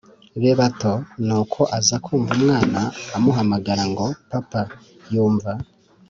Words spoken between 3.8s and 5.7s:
ngo: "papa!" yumva